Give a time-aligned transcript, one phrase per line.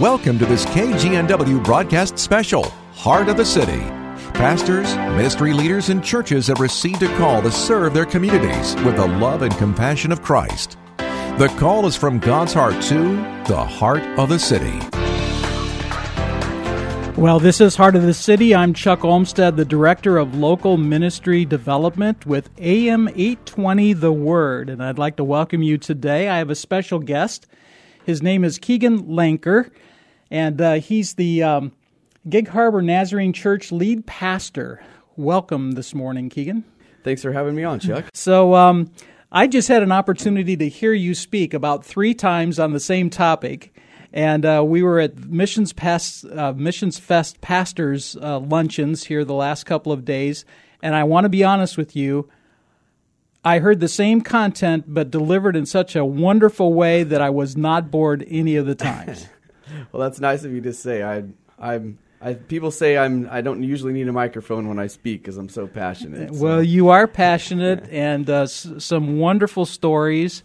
[0.00, 3.80] Welcome to this KGNW broadcast special, Heart of the City.
[4.32, 9.06] Pastors, ministry leaders, and churches have received a call to serve their communities with the
[9.06, 10.78] love and compassion of Christ.
[10.96, 14.80] The call is from God's heart to the heart of the city.
[17.20, 18.54] Well, this is Heart of the City.
[18.54, 24.82] I'm Chuck Olmstead, the Director of Local Ministry Development with AM 820 The Word, and
[24.82, 26.30] I'd like to welcome you today.
[26.30, 27.46] I have a special guest.
[28.02, 29.70] His name is Keegan Leenker,
[30.30, 31.72] and uh, he's the um,
[32.28, 34.82] Gig Harbor Nazarene Church lead pastor.
[35.16, 36.64] Welcome this morning, Keegan.
[37.02, 38.06] Thanks for having me on, Chuck.
[38.14, 38.90] So, um,
[39.32, 43.10] I just had an opportunity to hear you speak about three times on the same
[43.10, 43.72] topic
[44.12, 49.34] and uh, we were at Missions Fest, uh, Missions Fest pastors uh, luncheons here the
[49.34, 50.44] last couple of days,
[50.82, 52.28] and I want to be honest with you.
[53.44, 57.56] I heard the same content, but delivered in such a wonderful way that I was
[57.56, 59.28] not bored any of the times.
[59.92, 61.02] well, that's nice of you to say.
[61.02, 61.24] I,
[61.58, 61.98] I'm.
[62.22, 63.28] I, people say I'm.
[63.30, 66.34] I don't usually need a microphone when I speak because I'm so passionate.
[66.34, 66.42] So.
[66.42, 70.42] Well, you are passionate, and uh, s- some wonderful stories.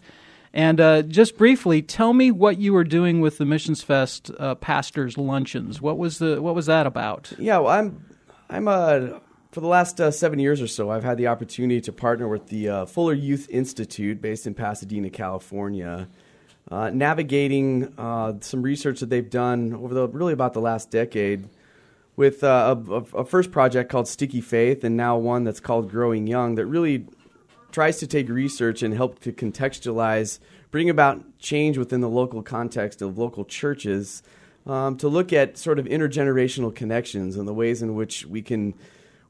[0.54, 4.54] And uh, just briefly, tell me what you were doing with the Missions Fest uh,
[4.54, 5.82] pastors luncheons.
[5.82, 7.30] What was the what was that about?
[7.38, 8.02] Yeah, well, I'm
[8.48, 9.18] I'm uh,
[9.52, 12.48] for the last uh, seven years or so, I've had the opportunity to partner with
[12.48, 16.08] the uh, Fuller Youth Institute, based in Pasadena, California,
[16.70, 21.48] uh, navigating some research that they've done over the really about the last decade.
[22.16, 26.26] With a, a, a first project called Sticky Faith, and now one that's called Growing
[26.26, 27.06] Young, that really
[27.72, 30.38] tries to take research and help to contextualize,
[30.70, 34.22] bring about change within the local context of local churches,
[34.66, 38.72] um, to look at sort of intergenerational connections and the ways in which we can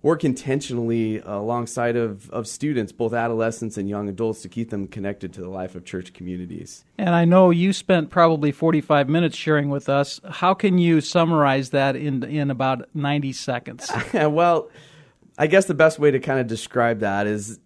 [0.02, 5.32] work intentionally alongside of, of students, both adolescents and young adults, to keep them connected
[5.32, 6.84] to the life of church communities.
[6.98, 10.20] And I know you spent probably 45 minutes sharing with us.
[10.28, 13.90] How can you summarize that in, in about 90 seconds?
[14.14, 14.70] well,
[15.38, 17.58] I guess the best way to kind of describe that is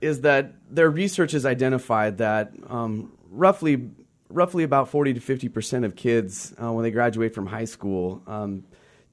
[0.00, 3.90] is that their research has identified that um, roughly
[4.28, 8.22] roughly about 40 to 50 percent of kids uh, when they graduate from high school
[8.26, 8.64] um,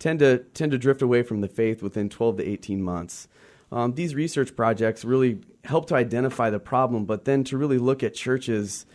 [0.01, 3.27] tend to tend to drift away from the faith within 12 to 18 months.
[3.71, 8.03] Um, these research projects really help to identify the problem, but then to really look
[8.03, 8.85] at churches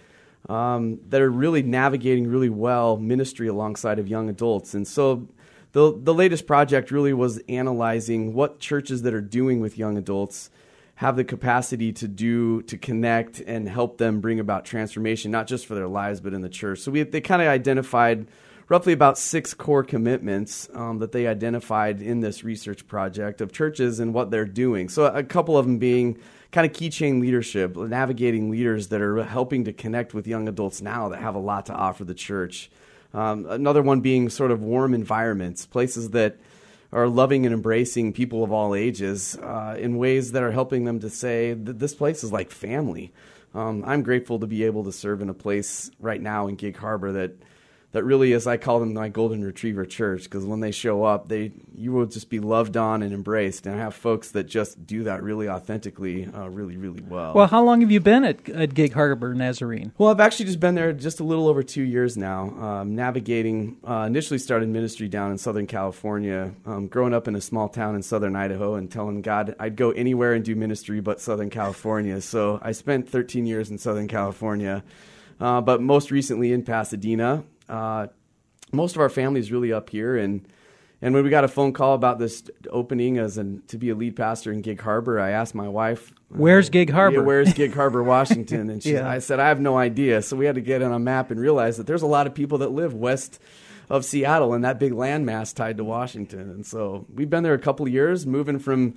[0.49, 4.75] um, that are really navigating really well ministry alongside of young adults.
[4.75, 5.29] And so
[5.73, 10.51] the the latest project really was analyzing what churches that are doing with young adults
[10.97, 15.67] have the capacity to do to connect and help them bring about transformation not just
[15.67, 18.27] for their lives but in the church so we they kind of identified
[18.69, 24.01] roughly about six core commitments um, that they identified in this research project of churches
[24.01, 26.19] and what they're doing so a couple of them being
[26.53, 31.09] kind of keychain leadership navigating leaders that are helping to connect with young adults now
[31.09, 32.71] that have a lot to offer the church
[33.15, 36.37] um, another one being sort of warm environments places that
[36.93, 41.01] are loving and embracing people of all ages uh, in ways that are helping them
[41.01, 43.13] to say that this place is like family.
[43.55, 46.77] Um, I'm grateful to be able to serve in a place right now in Gig
[46.77, 47.33] Harbor that
[47.97, 51.29] that really is I call them my golden retriever church because when they show up,
[51.29, 54.87] they you will just be loved on and embraced, and I have folks that just
[54.87, 57.33] do that really authentically, uh, really really well.
[57.33, 59.93] Well, how long have you been at, at Gig Harbor Nazarene?
[59.97, 63.79] Well, I've actually just been there just a little over two years now, um, navigating.
[63.83, 67.95] Uh, initially started ministry down in Southern California, um, growing up in a small town
[67.95, 72.21] in Southern Idaho, and telling God I'd go anywhere and do ministry but Southern California.
[72.21, 74.85] So I spent 13 years in Southern California.
[75.39, 78.09] Uh, but most recently in Pasadena, uh,
[78.73, 80.47] most of our family is really up here, and
[81.03, 83.95] and when we got a phone call about this opening as an to be a
[83.95, 87.19] lead pastor in Gig Harbor, I asked my wife, "Where's Gig Harbor?
[87.19, 89.09] Yeah, where's Gig Harbor, Washington?" And she, yeah.
[89.09, 91.41] I said, "I have no idea." So we had to get on a map and
[91.41, 93.41] realize that there's a lot of people that live west
[93.89, 96.51] of Seattle and that big landmass tied to Washington.
[96.51, 98.95] And so we've been there a couple of years, moving from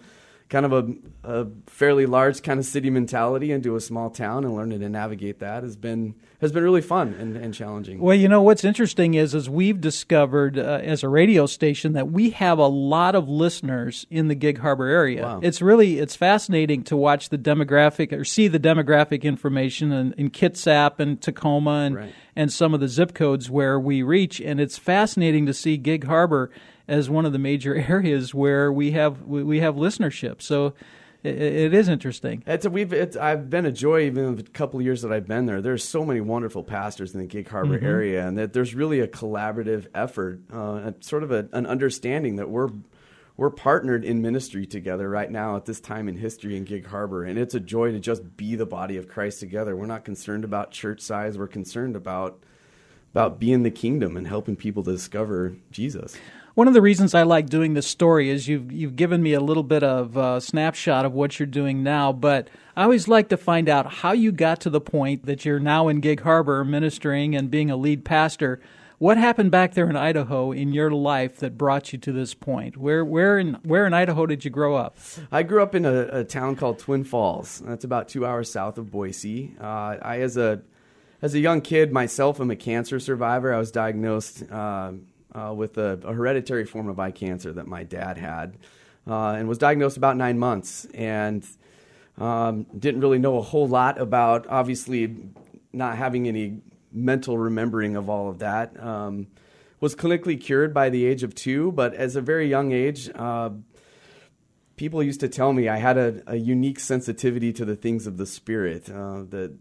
[0.49, 0.93] kind of a,
[1.23, 5.39] a fairly large kind of city mentality into a small town and learning to navigate
[5.39, 7.99] that has been has been really fun and, and challenging.
[7.99, 12.11] Well, you know what's interesting is is we've discovered uh, as a radio station that
[12.11, 15.21] we have a lot of listeners in the Gig Harbor area.
[15.21, 15.39] Wow.
[15.43, 20.29] It's really it's fascinating to watch the demographic or see the demographic information in, in
[20.31, 22.13] Kitsap and Tacoma and Right.
[22.35, 26.05] and some of the zip codes where we reach, and it's fascinating to see Gig
[26.05, 26.49] Harbor
[26.89, 30.41] as one of the major areas where we have we, have listenership.
[30.41, 30.73] So.
[31.21, 32.45] It, is interesting.
[32.47, 35.27] It's a, we've it's, I've been a joy even the couple of years that I've
[35.27, 35.61] been there.
[35.61, 39.07] There's so many wonderful pastors in the Gig Harbor area, and that there's really a
[39.09, 42.69] collaborative effort, uh, sort of a, an understanding that we're
[43.35, 47.25] we're partnered in ministry together right now at this time in history in Gig Harbor,
[47.25, 49.75] and it's a joy to just be the body of Christ together.
[49.75, 52.39] We're not concerned about church size; we're concerned about
[53.11, 56.15] about being the kingdom and helping people to discover Jesus.
[56.59, 59.39] One of the reasons I like doing this story is you've you've given me a
[59.39, 63.37] little bit of a snapshot of what you're doing now, but I always like to
[63.37, 67.33] find out how you got to the point that you're now in Gig Harbor ministering
[67.33, 68.59] and being a lead pastor.
[68.97, 72.75] What happened back there in Idaho in your life that brought you to this point?
[72.75, 74.97] Where where in where in Idaho did you grow up?
[75.31, 77.59] I grew up in a, a town called Twin Falls.
[77.65, 79.55] That's about two hours south of Boise.
[79.61, 80.61] Uh, I, as a
[81.21, 83.53] as a young kid, myself, I'm a cancer survivor.
[83.53, 84.91] I was diagnosed uh,
[85.39, 88.57] uh, with a, a hereditary form of eye cancer that my dad had,
[89.07, 91.45] uh, and was diagnosed about nine months, and
[92.17, 95.15] um, didn't really know a whole lot about obviously
[95.71, 98.81] not having any mental remembering of all of that.
[98.83, 99.27] Um,
[99.79, 103.49] was clinically cured by the age of two, but as a very young age, uh,
[104.75, 108.17] people used to tell me I had a, a unique sensitivity to the things of
[108.17, 108.89] the spirit.
[108.89, 109.55] Uh, that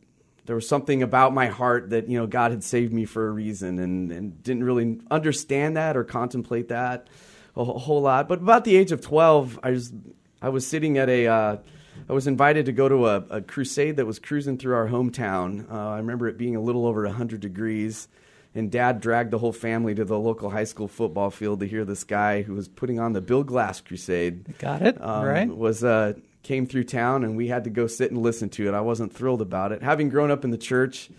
[0.48, 3.30] there was something about my heart that you know God had saved me for a
[3.30, 7.08] reason, and, and didn't really understand that or contemplate that
[7.54, 8.30] a wh- whole lot.
[8.30, 9.92] But about the age of twelve, I was
[10.40, 11.56] I was sitting at a uh,
[12.08, 15.70] I was invited to go to a, a crusade that was cruising through our hometown.
[15.70, 18.08] Uh, I remember it being a little over hundred degrees
[18.54, 21.84] and dad dragged the whole family to the local high school football field to hear
[21.84, 24.56] this guy who was putting on the Bill Glass Crusade.
[24.58, 24.98] Got it?
[24.98, 25.48] Um, right.
[25.54, 28.74] Was uh, came through town, and we had to go sit and listen to it.
[28.74, 29.82] I wasn't thrilled about it.
[29.82, 31.10] Having grown up in the church,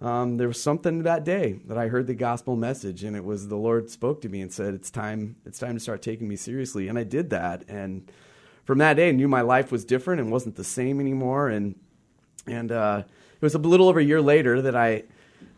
[0.00, 3.48] um, there was something that day that I heard the gospel message, and it was
[3.48, 5.36] the Lord spoke to me and said, "It's time.
[5.44, 8.10] It's time to start taking me seriously." And I did that, and
[8.64, 11.48] from that day, I knew my life was different and wasn't the same anymore.
[11.48, 11.74] And
[12.46, 15.04] and uh, it was a little over a year later that I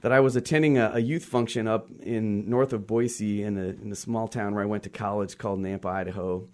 [0.01, 3.67] that I was attending a, a youth function up in north of Boise in a,
[3.83, 6.49] in a small town where I went to college called Nampa, Idaho,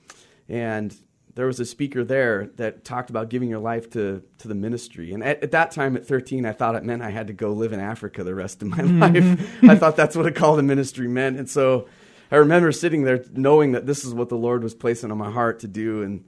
[0.49, 0.94] and
[1.38, 5.12] there was a speaker there that talked about giving your life to, to the ministry.
[5.12, 7.52] And at, at that time, at 13, I thought it meant I had to go
[7.52, 9.62] live in Africa the rest of my life.
[9.62, 11.38] I thought that's what a call to ministry meant.
[11.38, 11.87] And so
[12.32, 15.31] I remember sitting there knowing that this is what the Lord was placing on my
[15.31, 16.02] heart to do.
[16.02, 16.25] And,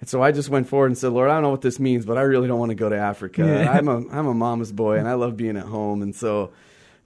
[0.00, 2.04] and so I just went forward and said, Lord, I don't know what this means,
[2.04, 3.46] but I really don't want to go to Africa.
[3.46, 3.72] Yeah.
[3.72, 6.02] I'm, a, I'm a mama's boy, and I love being at home.
[6.02, 6.52] And so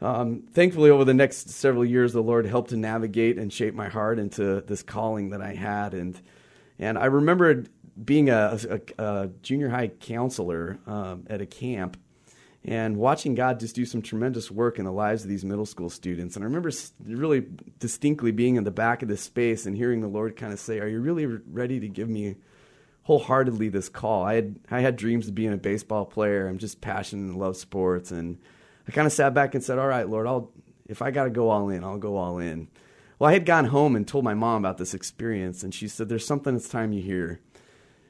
[0.01, 3.89] um, thankfully, over the next several years, the Lord helped to navigate and shape my
[3.89, 5.95] heart into this calling that I had.
[5.95, 6.21] And
[6.79, 7.69] and I remembered
[8.03, 11.97] being a, a, a junior high counselor um, at a camp
[12.69, 15.89] and watching God just do some tremendous work in the lives of these middle school
[15.89, 16.35] students.
[16.35, 16.73] And I remember
[17.05, 17.47] really
[17.79, 20.81] distinctly being in the back of this space and hearing the Lord kind of say,
[20.81, 22.35] Are you really ready to give me
[23.05, 24.25] wholeheartedly this call?
[24.25, 26.49] I had, I had dreams of being a baseball player.
[26.49, 28.11] I'm just passionate and love sports.
[28.11, 28.37] And
[28.89, 30.51] I kind of sat back and said, All right, Lord, I'll,
[30.87, 32.67] if I got to go all in, I'll go all in.
[33.19, 36.09] Well, I had gone home and told my mom about this experience, and she said,
[36.09, 37.41] There's something it's time you hear.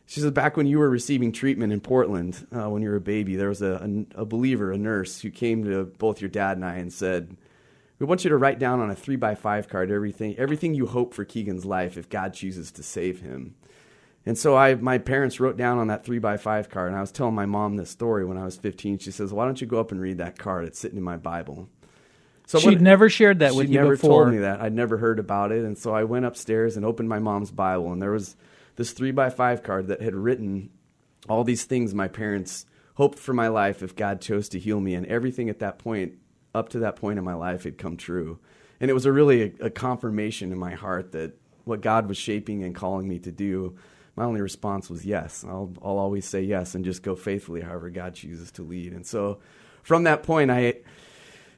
[0.04, 3.00] She said, Back when you were receiving treatment in Portland, uh, when you were a
[3.00, 6.56] baby, there was a, a, a believer, a nurse, who came to both your dad
[6.56, 7.36] and I and said,
[8.00, 10.86] We want you to write down on a three by five card everything, everything you
[10.86, 13.54] hope for Keegan's life if God chooses to save him.
[14.28, 17.00] And so I, my parents wrote down on that three by five card, and I
[17.00, 18.98] was telling my mom this story when I was 15.
[18.98, 20.64] She says, Why don't you go up and read that card?
[20.64, 21.68] It's sitting in my Bible.
[22.46, 24.24] So She'd never shared that with you never before.
[24.24, 24.60] told me that.
[24.60, 27.92] I'd never heard about it, and so I went upstairs and opened my mom's Bible,
[27.92, 28.36] and there was
[28.76, 30.70] this three by five card that had written
[31.28, 34.94] all these things my parents hoped for my life if God chose to heal me,
[34.94, 36.12] and everything at that point,
[36.54, 38.38] up to that point in my life, had come true,
[38.78, 41.32] and it was a really a, a confirmation in my heart that
[41.64, 43.76] what God was shaping and calling me to do.
[44.14, 45.44] My only response was yes.
[45.46, 48.92] I'll, I'll always say yes and just go faithfully however God chooses to lead.
[48.92, 49.40] And so,
[49.82, 50.76] from that point, I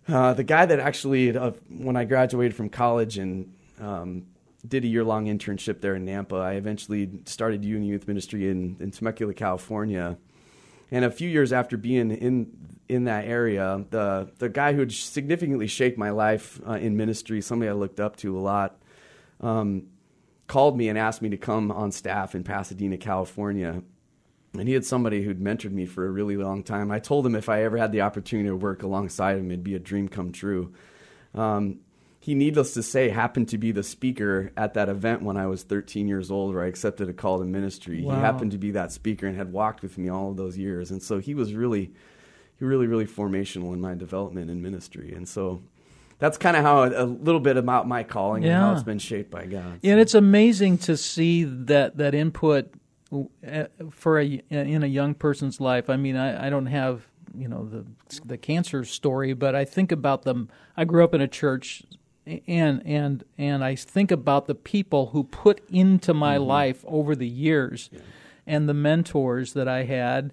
[0.09, 4.27] uh, the guy that actually, uh, when I graduated from college and um,
[4.67, 8.77] did a year long internship there in Nampa, I eventually started youth youth ministry in,
[8.81, 10.17] in Temecula, California.
[10.91, 14.93] And a few years after being in in that area, the the guy who had
[14.93, 18.81] significantly shaped my life uh, in ministry, somebody I looked up to a lot,
[19.41, 19.89] um,
[20.47, 23.83] called me and asked me to come on staff in Pasadena, California.
[24.55, 26.91] And he had somebody who'd mentored me for a really long time.
[26.91, 29.75] I told him if I ever had the opportunity to work alongside him, it'd be
[29.75, 30.73] a dream come true.
[31.35, 31.81] Um,
[32.21, 35.63] he, needless to say, happened to be the speaker at that event when I was
[35.63, 38.03] 13 years old, where I accepted a call to ministry.
[38.03, 38.17] Wow.
[38.17, 40.91] He happened to be that speaker and had walked with me all of those years,
[40.91, 41.93] and so he was really,
[42.59, 45.15] he really, really formational in my development in ministry.
[45.15, 45.63] And so
[46.19, 48.57] that's kind of how a, little bit about my calling yeah.
[48.57, 49.79] and how it's been shaped by God.
[49.83, 52.75] Yeah, and it's amazing to see that that input
[53.91, 55.89] for a in a young person's life.
[55.89, 57.85] I mean, I, I don't have you know the
[58.25, 60.49] the cancer story, but I think about them.
[60.77, 61.85] I grew up in a church,
[62.27, 66.47] and and and I think about the people who put into my mm-hmm.
[66.47, 68.01] life over the years, yeah.
[68.47, 70.33] and the mentors that I had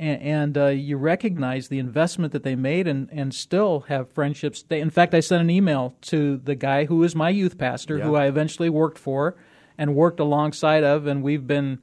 [0.00, 4.62] and, and uh, you recognize the investment that they made and, and still have friendships.
[4.62, 7.98] They, in fact, I sent an email to the guy who is my youth pastor,
[7.98, 8.04] yeah.
[8.04, 9.36] who I eventually worked for
[9.76, 11.80] and worked alongside of, and we've been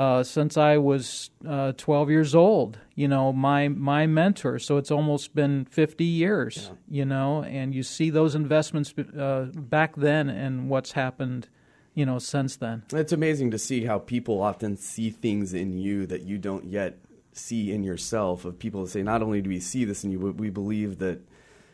[0.00, 2.78] uh, since I was uh, 12 years old.
[2.94, 4.58] You know, my my mentor.
[4.58, 6.70] So it's almost been 50 years.
[6.88, 7.00] Yeah.
[7.00, 11.48] You know, and you see those investments uh, back then and what's happened
[11.92, 16.06] you know since then it's amazing to see how people often see things in you
[16.06, 16.96] that you don't yet
[17.32, 20.18] see in yourself of people that say not only do we see this in you
[20.20, 21.18] but we believe that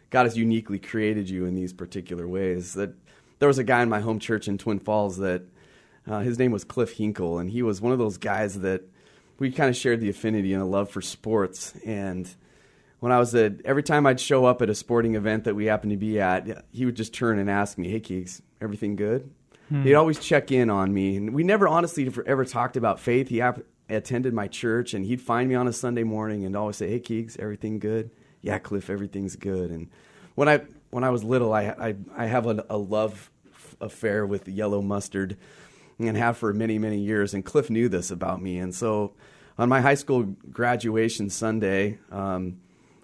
[0.09, 2.95] god has uniquely created you in these particular ways that
[3.41, 5.43] there was a guy in my home church in twin falls that
[6.07, 8.83] uh, his name was cliff hinkle and he was one of those guys that
[9.39, 12.35] we kind of shared the affinity and a love for sports and
[13.01, 15.67] when i was at every time i'd show up at a sporting event that we
[15.67, 19.31] happened to be at he would just turn and ask me hey keeks everything good
[19.69, 19.83] hmm.
[19.83, 23.41] he'd always check in on me and we never honestly ever talked about faith he
[23.89, 27.01] attended my church, and he'd find me on a Sunday morning and always say, "Hey,
[27.01, 28.11] Keegs, everything good?"
[28.43, 29.89] "Yeah, Cliff, everything's good." And
[30.35, 33.31] when I when I was little, I I, I have a, a love
[33.81, 35.37] affair with yellow mustard,
[35.99, 37.35] and have for many many years.
[37.35, 39.15] And Cliff knew this about me, and so
[39.59, 41.99] on my high school graduation Sunday.
[42.11, 42.59] Um,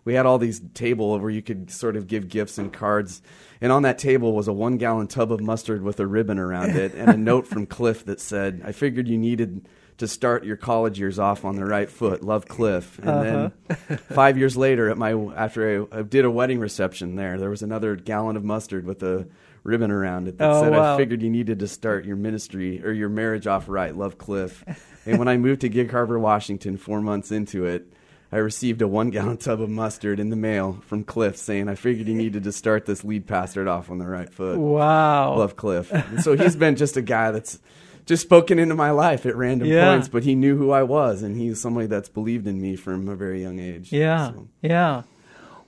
[0.04, 3.22] we had all these table where you could sort of give gifts and cards.
[3.60, 6.70] And on that table was a one gallon tub of mustard with a ribbon around
[6.70, 9.68] it and a note from Cliff that said, I figured you needed
[9.98, 12.24] to start your college years off on the right foot.
[12.24, 12.98] Love Cliff.
[12.98, 13.50] And uh-huh.
[13.88, 17.50] then five years later, at my after I, I, did a wedding reception there, there
[17.50, 19.28] was another gallon of mustard with a
[19.64, 20.94] ribbon around it that oh, said, wow.
[20.94, 24.64] "I figured you needed to start your ministry or your marriage off right." Love Cliff.
[25.06, 27.92] and when I moved to Gig Harbor, Washington, four months into it.
[28.34, 31.74] I received a one gallon tub of mustard in the mail from Cliff saying, I
[31.74, 34.56] figured you needed to start this lead pastor off on the right foot.
[34.58, 35.36] Wow.
[35.36, 35.92] Love Cliff.
[35.92, 37.58] And so he's been just a guy that's
[38.06, 39.92] just spoken into my life at random yeah.
[39.92, 43.08] points, but he knew who I was, and he's somebody that's believed in me from
[43.08, 43.92] a very young age.
[43.92, 44.48] Yeah, so.
[44.60, 45.02] yeah.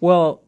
[0.00, 0.42] Well,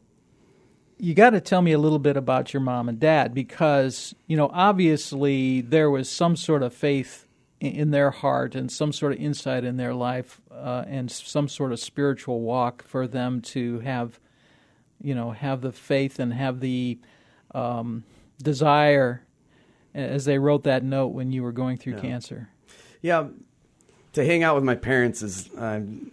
[0.99, 4.35] you got to tell me a little bit about your mom and dad because you
[4.35, 7.25] know obviously there was some sort of faith
[7.59, 11.71] in their heart and some sort of insight in their life uh, and some sort
[11.71, 14.19] of spiritual walk for them to have
[15.01, 16.99] you know have the faith and have the
[17.53, 18.03] um,
[18.41, 19.23] desire
[19.93, 22.01] as they wrote that note when you were going through yeah.
[22.01, 22.49] cancer?
[23.01, 23.27] Yeah,
[24.13, 26.11] to hang out with my parents is um,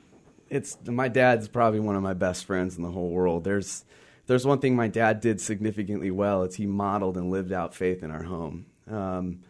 [0.49, 3.45] it's my dad's probably one of my best friends in the whole world.
[3.45, 3.85] There's
[4.27, 6.43] there's one thing my dad did significantly well.
[6.45, 8.67] It's he modeled and lived out faith in our home.
[8.91, 9.41] Um,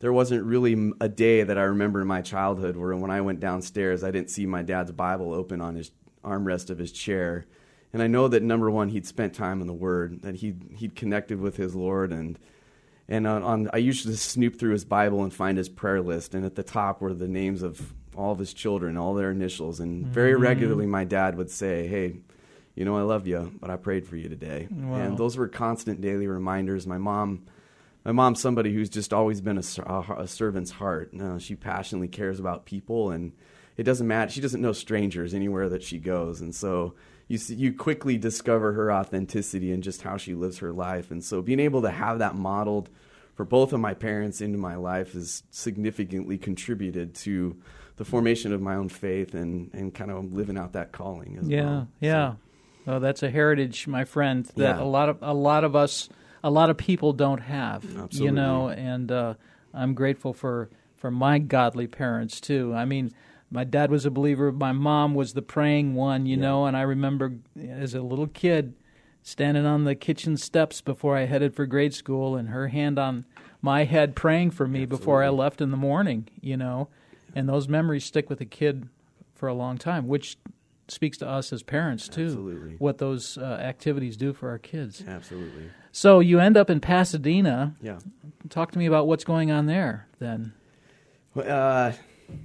[0.00, 3.40] there wasn't really a day that I remember in my childhood where when I went
[3.40, 5.90] downstairs, I didn't see my dad's Bible open on his
[6.24, 7.46] armrest of his chair.
[7.92, 10.94] And I know that number one, he'd spent time in the Word, that he'd he'd
[10.94, 12.38] connected with his Lord, and
[13.08, 16.34] and on, on, I used to snoop through his Bible and find his prayer list,
[16.34, 19.80] and at the top were the names of all of his children, all their initials,
[19.80, 20.12] and mm-hmm.
[20.12, 22.18] very regularly my dad would say, "Hey,
[22.78, 24.94] you know I love you, but I prayed for you today," wow.
[24.96, 26.86] and those were constant daily reminders.
[26.86, 27.46] My mom.
[28.04, 31.12] My mom's somebody who's just always been a, a, a servant's heart.
[31.12, 33.32] No, she passionately cares about people, and
[33.76, 34.30] it doesn't matter.
[34.30, 36.94] She doesn't know strangers anywhere that she goes, and so
[37.28, 41.10] you see, you quickly discover her authenticity and just how she lives her life.
[41.10, 42.88] And so being able to have that modeled
[43.34, 47.56] for both of my parents into my life has significantly contributed to
[47.96, 51.64] the formation of my own faith and, and kind of living out that calling yeah,
[51.64, 51.88] well.
[52.00, 52.36] Yeah, so.
[52.88, 54.82] Oh, that's a heritage, my friend, that yeah.
[54.82, 56.08] a lot of a lot of us,
[56.42, 57.84] a lot of people don't have.
[57.84, 58.24] Absolutely.
[58.24, 59.34] You know, and uh,
[59.74, 62.72] I'm grateful for for my godly parents too.
[62.74, 63.12] I mean,
[63.50, 64.50] my dad was a believer.
[64.50, 66.42] My mom was the praying one, you yeah.
[66.42, 66.64] know.
[66.64, 68.72] And I remember as a little kid
[69.22, 73.26] standing on the kitchen steps before I headed for grade school, and her hand on
[73.60, 74.96] my head praying for me Absolutely.
[74.98, 76.88] before I left in the morning, you know.
[77.34, 78.88] And those memories stick with a kid
[79.34, 80.38] for a long time, which
[80.88, 82.24] speaks to us as parents too.
[82.26, 82.74] Absolutely.
[82.78, 85.02] What those uh, activities do for our kids.
[85.06, 85.70] Absolutely.
[85.92, 87.74] So you end up in Pasadena.
[87.82, 87.98] Yeah.
[88.48, 90.06] talk to me about what's going on there.
[90.18, 90.52] Then,
[91.36, 91.92] uh,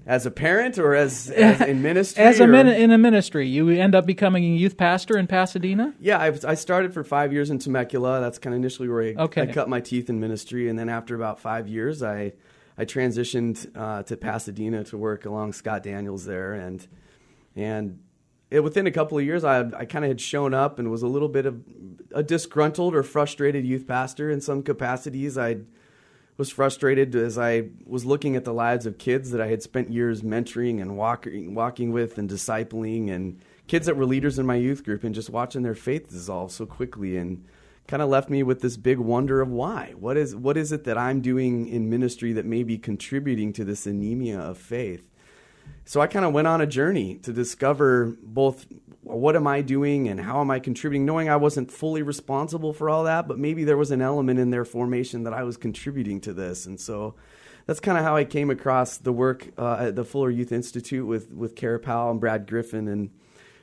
[0.06, 2.24] as a parent or as, as in ministry?
[2.24, 5.94] as a min- in a ministry, you end up becoming a youth pastor in Pasadena.
[6.00, 8.22] Yeah, I, I started for five years in Temecula.
[8.22, 9.42] That's kind of initially where I, Okay.
[9.42, 12.34] I cut my teeth in ministry, and then after about five years, I
[12.78, 16.88] I transitioned uh, to Pasadena to work along Scott Daniels there, and
[17.56, 18.00] and
[18.60, 21.08] within a couple of years, I I kind of had shown up and was a
[21.08, 21.62] little bit of
[22.14, 25.38] a disgruntled or frustrated youth pastor in some capacities.
[25.38, 25.58] I
[26.38, 29.92] was frustrated as I was looking at the lives of kids that I had spent
[29.92, 34.56] years mentoring and walking walking with and discipling and kids that were leaders in my
[34.56, 37.46] youth group and just watching their faith dissolve so quickly and
[37.88, 39.94] kind of left me with this big wonder of why.
[39.98, 43.64] What is what is it that I'm doing in ministry that may be contributing to
[43.64, 45.10] this anemia of faith?
[45.86, 48.66] So I kind of went on a journey to discover both
[49.02, 52.90] what am I doing and how am I contributing, knowing I wasn't fully responsible for
[52.90, 56.22] all that, but maybe there was an element in their formation that I was contributing
[56.22, 56.66] to this.
[56.66, 57.16] And so
[57.66, 61.06] that's kind of how I came across the work uh, at the Fuller Youth Institute
[61.06, 63.10] with, with Kara Powell and Brad Griffin and,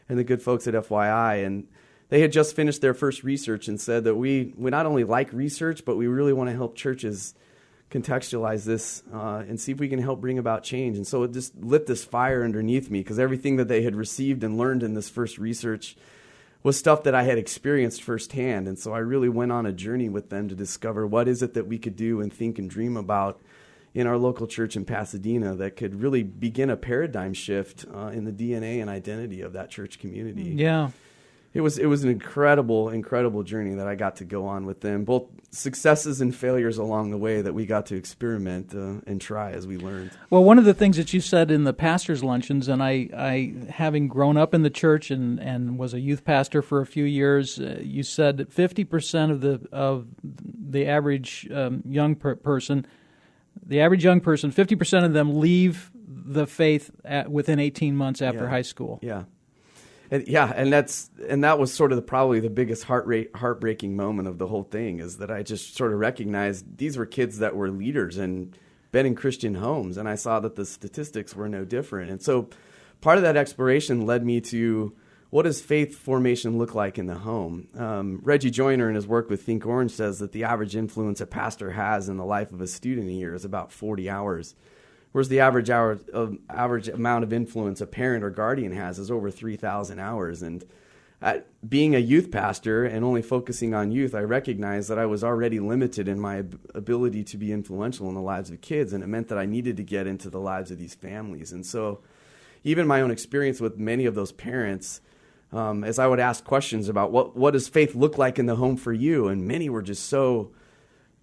[0.08, 1.44] and the good folks at FYI.
[1.44, 1.68] And
[2.10, 5.32] they had just finished their first research and said that we, we not only like
[5.32, 7.34] research, but we really want to help churches
[7.90, 10.96] contextualize this uh, and see if we can help bring about change.
[10.96, 14.44] And so it just lit this fire underneath me because everything that they had received
[14.44, 15.96] and learned in this first research
[16.62, 18.68] was stuff that I had experienced firsthand.
[18.68, 21.54] And so I really went on a journey with them to discover what is it
[21.54, 23.40] that we could do and think and dream about
[23.92, 28.24] in our local church in Pasadena that could really begin a paradigm shift uh, in
[28.24, 30.90] the DNA and identity of that church community Yeah.
[31.52, 34.80] It was it was an incredible incredible journey that I got to go on with
[34.80, 39.20] them both successes and failures along the way that we got to experiment uh, and
[39.20, 42.22] try as we learned Well, one of the things that you said in the pastors'
[42.22, 46.24] luncheons, and I, I having grown up in the church and, and was a youth
[46.24, 50.86] pastor for a few years, uh, you said that fifty percent of the of the
[50.86, 52.86] average um, young per- person,
[53.66, 58.22] the average young person, fifty percent of them leave the faith at, within eighteen months
[58.22, 58.50] after Yeah.
[58.50, 59.00] high school.
[59.02, 59.24] yeah
[60.10, 63.34] and, yeah and that's and that was sort of the, probably the biggest heart rate
[63.34, 67.06] heartbreaking moment of the whole thing is that I just sort of recognized these were
[67.06, 68.56] kids that were leaders and
[68.92, 72.48] been in Christian homes and I saw that the statistics were no different and so
[73.00, 74.94] part of that exploration led me to
[75.30, 77.68] what does faith formation look like in the home?
[77.76, 81.26] Um, Reggie Joiner, in his work with Think Orange, says that the average influence a
[81.26, 84.56] pastor has in the life of a student a year is about 40 hours,
[85.12, 89.10] whereas the average hour of, average amount of influence a parent or guardian has is
[89.10, 90.42] over 3,000 hours.
[90.42, 90.64] And
[91.22, 95.22] at being a youth pastor and only focusing on youth, I recognized that I was
[95.22, 96.44] already limited in my
[96.74, 99.76] ability to be influential in the lives of kids, and it meant that I needed
[99.76, 101.52] to get into the lives of these families.
[101.52, 102.00] And so,
[102.64, 105.00] even my own experience with many of those parents,
[105.52, 108.56] um, as I would ask questions about what what does faith look like in the
[108.56, 110.52] home for you, and many were just so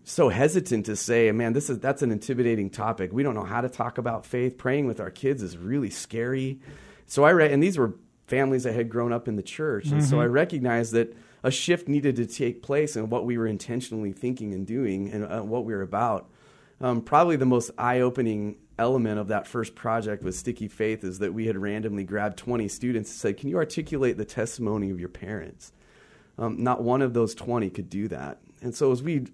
[0.08, 3.12] so hesitant to say, man, this is that's an intimidating topic.
[3.12, 4.58] We don't know how to talk about faith.
[4.58, 6.62] Praying with our kids is really scary.
[7.08, 7.94] So I read, and these were
[8.26, 11.88] families that had grown up in the church, and so I recognized that a shift
[11.88, 15.66] needed to take place in what we were intentionally thinking and doing, and uh, what
[15.66, 16.30] we were about.
[16.80, 21.34] Um, probably the most eye-opening element of that first project with Sticky Faith is that
[21.34, 25.10] we had randomly grabbed 20 students and said, "Can you articulate the testimony of your
[25.10, 25.74] parents?"
[26.38, 28.40] Um, not one of those 20 could do that.
[28.62, 29.26] And so as we,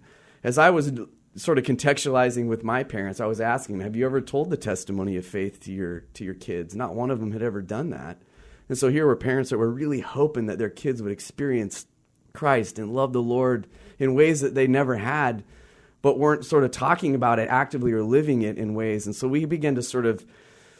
[0.43, 0.91] as I was
[1.35, 4.57] sort of contextualizing with my parents, I was asking them, "Have you ever told the
[4.57, 7.89] testimony of faith to your to your kids?" Not one of them had ever done
[7.89, 8.21] that.
[8.69, 11.85] And so here were parents that were really hoping that their kids would experience
[12.33, 13.67] Christ and love the Lord
[13.99, 15.43] in ways that they never had,
[16.01, 19.05] but weren't sort of talking about it actively or living it in ways.
[19.05, 20.25] And so we began to sort of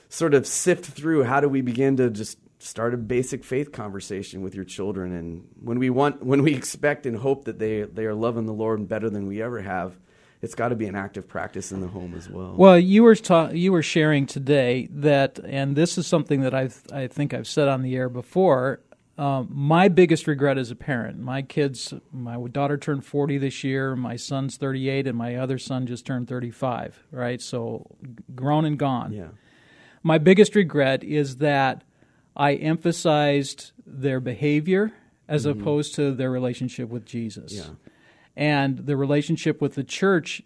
[0.10, 4.42] sort of sift through how do we begin to just start a basic faith conversation
[4.42, 8.06] with your children and when we want when we expect and hope that they they
[8.06, 9.98] are loving the Lord better than we ever have
[10.44, 12.54] it's got to be an active practice in the home as well.
[12.58, 16.70] Well, you were ta- you were sharing today that, and this is something that I
[16.92, 18.82] I think I've said on the air before.
[19.18, 23.96] Um, my biggest regret as a parent, my kids, my daughter turned forty this year,
[23.96, 27.02] my son's thirty eight, and my other son just turned thirty five.
[27.10, 27.88] Right, so
[28.36, 29.14] grown and gone.
[29.14, 29.30] yeah.
[30.06, 31.86] My biggest regret is that
[32.36, 34.94] I emphasized their behavior
[35.28, 35.60] as mm-hmm.
[35.60, 37.54] opposed to their relationship with Jesus.
[37.54, 37.76] Yeah.
[38.36, 40.42] And the relationship with the church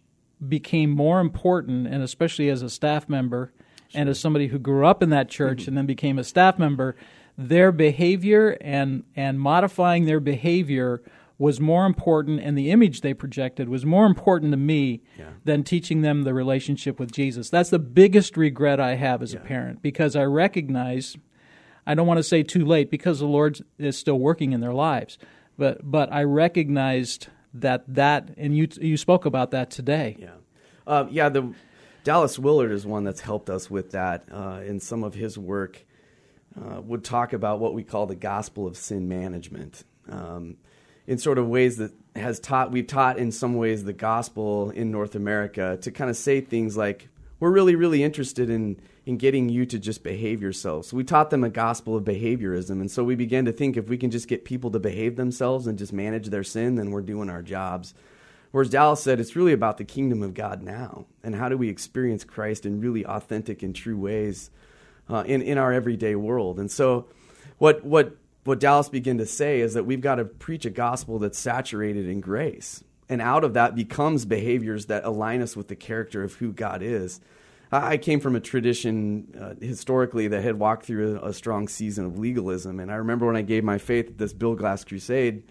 [0.45, 3.54] became more important, and especially as a staff member
[3.93, 5.69] and as somebody who grew up in that church mm-hmm.
[5.69, 6.95] and then became a staff member,
[7.38, 11.02] their behavior and, and modifying their behavior
[11.39, 15.04] was more important, and the image they projected was more important to me
[15.45, 17.50] than teaching them the relationship with Jesus.
[17.50, 21.15] That's the biggest regret I have as a parent because I recognize,
[21.88, 24.73] I don't want to say too late because the Lord is still working in their
[24.73, 25.17] lives,
[25.58, 30.17] but but I recognized that that, and you you spoke about that today.
[30.19, 30.30] Yeah.
[30.86, 31.54] Uh, yeah, the
[32.04, 35.84] Dallas Willard is one that's helped us with that uh, in some of his work.
[36.60, 40.58] Uh, would talk about what we call the gospel of sin management, um,
[41.06, 44.89] in sort of ways that has taught we've taught in some ways the gospel in
[44.89, 49.47] North America to kind of say things like we're really really interested in in getting
[49.47, 50.86] you to just behave yourself.
[50.86, 53.88] So we taught them a gospel of behaviorism, and so we began to think if
[53.88, 57.02] we can just get people to behave themselves and just manage their sin, then we're
[57.02, 57.93] doing our jobs.
[58.52, 61.06] Whereas Dallas said, it's really about the kingdom of God now.
[61.23, 64.50] And how do we experience Christ in really authentic and true ways
[65.10, 66.60] uh, in, in our everyday world?
[66.60, 67.08] And so,
[67.58, 71.19] what, what, what Dallas began to say is that we've got to preach a gospel
[71.19, 72.84] that's saturated in grace.
[73.10, 76.82] And out of that becomes behaviors that align us with the character of who God
[76.82, 77.22] is.
[77.72, 82.06] I came from a tradition uh, historically that had walked through a, a strong season
[82.06, 82.80] of legalism.
[82.80, 85.43] And I remember when I gave my faith at this Bill Glass crusade,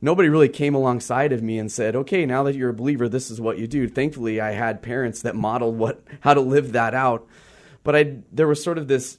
[0.00, 3.30] nobody really came alongside of me and said, "Okay, now that you're a believer, this
[3.30, 6.94] is what you do." Thankfully, I had parents that modeled what how to live that
[6.94, 7.28] out.
[7.84, 9.18] But I there was sort of this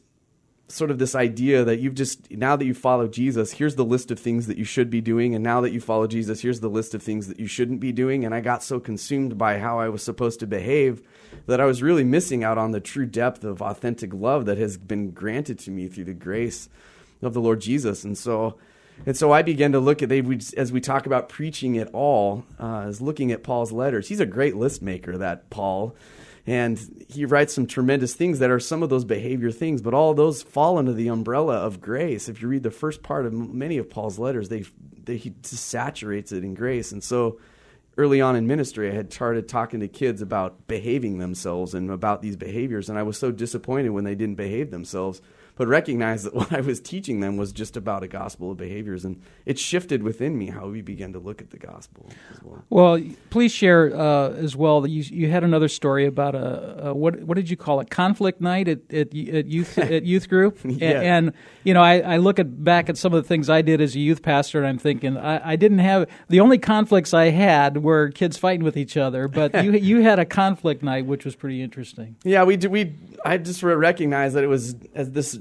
[0.69, 4.11] sort of this idea that you've just now that you follow Jesus, here's the list
[4.11, 6.69] of things that you should be doing, and now that you follow Jesus, here's the
[6.69, 8.25] list of things that you shouldn't be doing.
[8.25, 11.01] And I got so consumed by how I was supposed to behave
[11.45, 14.77] that I was really missing out on the true depth of authentic love that has
[14.77, 16.69] been granted to me through the grace
[17.21, 18.03] of the Lord Jesus.
[18.03, 18.57] And so
[19.05, 20.23] and so I began to look at they
[20.55, 24.07] as we talk about preaching at all, uh, as looking at Paul's letters.
[24.07, 25.95] He's a great list maker, that Paul,
[26.47, 29.81] and he writes some tremendous things that are some of those behavior things.
[29.81, 32.29] But all those fall under the umbrella of grace.
[32.29, 34.63] If you read the first part of many of Paul's letters, they,
[35.03, 36.93] they he saturates it in grace.
[36.93, 37.37] And so
[37.97, 42.21] early on in ministry, I had started talking to kids about behaving themselves and about
[42.21, 45.21] these behaviors, and I was so disappointed when they didn't behave themselves
[45.57, 49.03] but recognize that what I was teaching them was just about a gospel of behaviors,
[49.03, 52.63] and it shifted within me how we began to look at the gospel as well.
[52.69, 56.93] Well, please share uh, as well that you you had another story about a, a,
[56.93, 60.59] what what did you call it conflict night at at, at youth at youth group,
[60.63, 60.89] yeah.
[60.89, 63.61] and, and, you know I, I look at back at some of the things I
[63.61, 67.13] did as a youth pastor, and I'm thinking I, I didn't have the only conflicts
[67.13, 71.05] I had were kids fighting with each other, but you you had a conflict night
[71.05, 72.15] which was pretty interesting.
[72.23, 75.39] Yeah, we do, we I just recognized that it was as this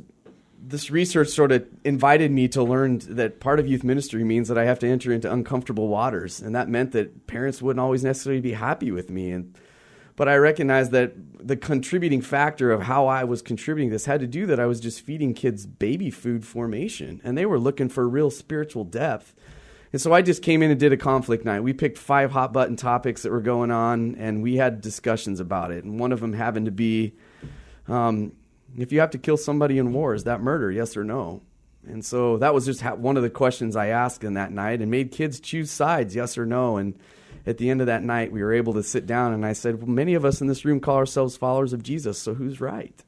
[0.69, 4.59] this research sort of invited me to learn that part of youth ministry means that
[4.59, 8.41] I have to enter into uncomfortable waters, and that meant that parents wouldn't always necessarily
[8.41, 9.31] be happy with me.
[9.31, 9.57] And
[10.17, 11.13] but I recognized that
[11.47, 14.81] the contributing factor of how I was contributing this had to do that I was
[14.81, 19.35] just feeding kids baby food formation, and they were looking for real spiritual depth.
[19.93, 21.61] And so I just came in and did a conflict night.
[21.61, 25.71] We picked five hot button topics that were going on, and we had discussions about
[25.71, 25.85] it.
[25.85, 27.15] And one of them happened to be.
[27.87, 28.33] Um,
[28.77, 30.71] if you have to kill somebody in war, is that murder?
[30.71, 31.43] Yes or no?
[31.87, 34.91] And so that was just one of the questions I asked in that night and
[34.91, 36.77] made kids choose sides, yes or no.
[36.77, 36.99] And
[37.47, 39.79] at the end of that night, we were able to sit down and I said,
[39.79, 43.05] well, many of us in this room call ourselves followers of Jesus, so who's right?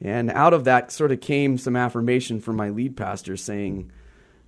[0.00, 3.90] And out of that sort of came some affirmation from my lead pastor saying,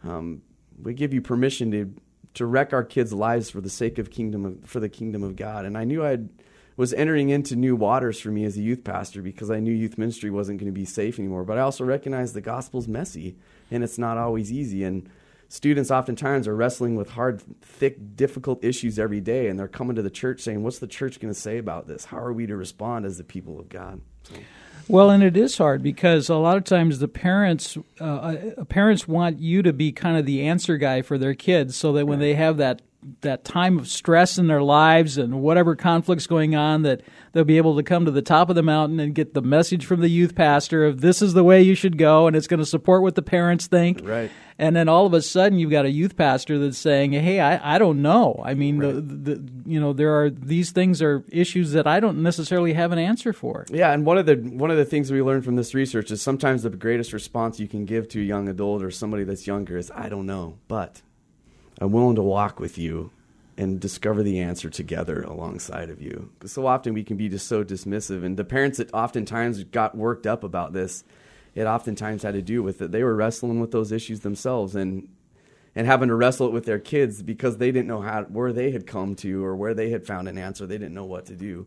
[0.04, 0.42] um,
[0.80, 1.94] we give you permission to,
[2.34, 5.36] to wreck our kids' lives for the sake of kingdom of, for the kingdom of
[5.36, 5.64] God.
[5.64, 6.28] And I knew I'd
[6.76, 9.96] was entering into new waters for me as a youth pastor because I knew youth
[9.96, 11.44] ministry wasn't going to be safe anymore.
[11.44, 13.36] But I also recognized the gospel's messy
[13.70, 14.82] and it's not always easy.
[14.84, 15.08] And
[15.48, 20.02] students oftentimes are wrestling with hard, thick, difficult issues every day, and they're coming to
[20.02, 22.06] the church saying, "What's the church going to say about this?
[22.06, 24.34] How are we to respond as the people of God?" So.
[24.86, 29.08] Well, and it is hard because a lot of times the parents uh, uh parents
[29.08, 32.18] want you to be kind of the answer guy for their kids, so that when
[32.18, 32.82] they have that
[33.20, 37.58] that time of stress in their lives and whatever conflicts going on that they'll be
[37.58, 40.08] able to come to the top of the mountain and get the message from the
[40.08, 43.02] youth pastor of this is the way you should go and it's going to support
[43.02, 44.00] what the parents think.
[44.02, 44.30] Right.
[44.58, 47.74] And then all of a sudden you've got a youth pastor that's saying hey i,
[47.74, 48.40] I don't know.
[48.44, 48.94] I mean right.
[48.94, 49.00] the,
[49.34, 52.98] the, you know there are these things are issues that i don't necessarily have an
[52.98, 53.66] answer for.
[53.70, 56.22] Yeah and one of the one of the things we learned from this research is
[56.22, 59.76] sometimes the greatest response you can give to a young adult or somebody that's younger
[59.76, 61.02] is i don't know but
[61.80, 63.10] I'm willing to walk with you
[63.56, 66.30] and discover the answer together alongside of you.
[66.34, 68.24] Because so often we can be just so dismissive.
[68.24, 71.04] And the parents that oftentimes got worked up about this,
[71.54, 72.90] it oftentimes had to do with it.
[72.90, 75.08] They were wrestling with those issues themselves and
[75.76, 78.70] and having to wrestle it with their kids because they didn't know how where they
[78.70, 80.66] had come to or where they had found an answer.
[80.66, 81.66] They didn't know what to do.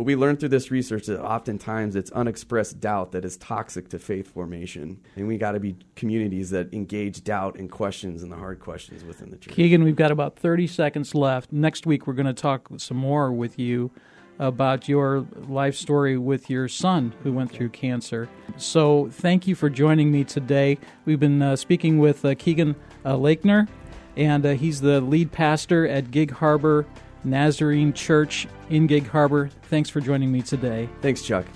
[0.00, 3.98] But we learned through this research that oftentimes it's unexpressed doubt that is toxic to
[3.98, 4.98] faith formation.
[5.14, 9.04] And we got to be communities that engage doubt and questions and the hard questions
[9.04, 9.54] within the church.
[9.54, 11.52] Keegan, we've got about 30 seconds left.
[11.52, 13.90] Next week, we're going to talk some more with you
[14.38, 18.26] about your life story with your son who went through cancer.
[18.56, 20.78] So, thank you for joining me today.
[21.04, 23.68] We've been uh, speaking with uh, Keegan uh, Leenker,
[24.16, 26.86] and uh, he's the lead pastor at Gig Harbor
[27.24, 29.50] Nazarene Church in Gig Harbor.
[29.64, 30.88] Thanks for joining me today.
[31.00, 31.46] Thanks, Chuck.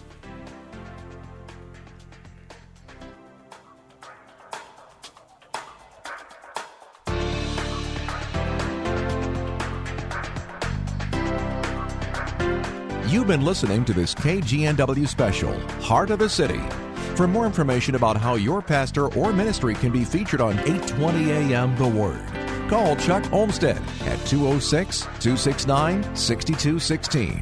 [13.24, 16.60] You've been listening to this KGNW special, Heart of the City.
[17.14, 21.76] For more information about how your pastor or ministry can be featured on 820 AM
[21.76, 22.22] The Word,
[22.74, 27.40] call Chuck Olmstead at 206 269 6216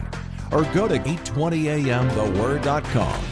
[0.52, 3.31] or go to 820amtheword.com.